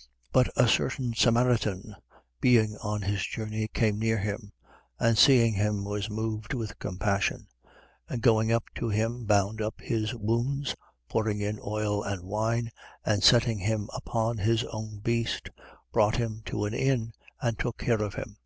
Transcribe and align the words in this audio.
10:33. 0.00 0.06
But 0.32 0.48
a 0.56 0.66
certain 0.66 1.14
Samaritan, 1.14 1.94
being 2.40 2.76
on 2.78 3.02
his 3.02 3.24
journey, 3.24 3.68
came 3.72 4.00
near 4.00 4.18
him: 4.18 4.50
and 4.98 5.16
seeing 5.16 5.54
him, 5.54 5.84
was 5.84 6.10
moved 6.10 6.54
with 6.54 6.80
compassion: 6.80 7.46
10:34. 8.08 8.08
And 8.14 8.22
going 8.22 8.50
up 8.50 8.64
to 8.74 8.88
him, 8.88 9.26
bound 9.26 9.62
up 9.62 9.80
his 9.80 10.12
wounds, 10.12 10.74
pouring 11.08 11.40
in 11.40 11.60
oil 11.64 12.02
and 12.02 12.24
wine: 12.24 12.72
and 13.06 13.22
setting 13.22 13.60
him 13.60 13.88
upon 13.94 14.38
his 14.38 14.64
own 14.64 14.98
beast, 14.98 15.50
brought 15.92 16.16
him 16.16 16.42
to 16.46 16.64
an 16.64 16.74
inn 16.74 17.12
and 17.40 17.56
took 17.56 17.78
care 17.78 18.02
of 18.02 18.14
him. 18.14 18.38